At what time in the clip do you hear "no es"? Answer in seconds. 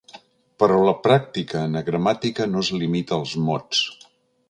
2.55-2.75